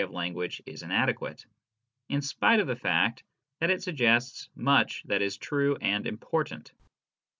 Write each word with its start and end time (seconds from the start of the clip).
19 0.01 0.09
of 0.09 0.15
language 0.15 0.63
is 0.65 0.81
inadequate, 0.81 1.45
in 2.09 2.23
spite 2.23 2.59
of 2.59 2.65
the 2.65 2.75
fact 2.75 3.21
that 3.59 3.69
it 3.69 3.83
suggests 3.83 4.49
much 4.55 5.03
that 5.05 5.21
is 5.21 5.37
true 5.37 5.75
and 5.79 6.07
important. 6.07 6.71